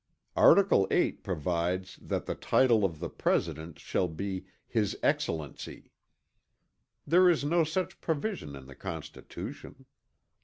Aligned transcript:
Article 0.35 0.87
VIII 0.87 1.11
provides 1.11 1.97
that 2.01 2.25
the 2.25 2.33
title 2.33 2.83
of 2.83 2.97
the 2.99 3.07
President 3.07 3.77
"shall 3.77 4.07
be 4.07 4.45
his 4.65 4.97
Excellency." 5.03 5.91
There 7.05 7.29
is 7.29 7.43
no 7.43 7.63
such 7.63 8.01
provision 8.01 8.55
in 8.55 8.65
the 8.65 8.73
Constitution. 8.73 9.85